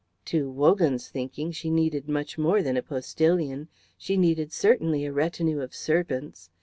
[0.25, 3.67] To Wogan's thinking she needed much more than a postillion.
[3.99, 6.49] She needed certainly a retinue of servants.